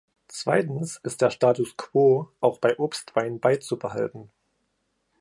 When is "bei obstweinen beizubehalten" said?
2.57-4.31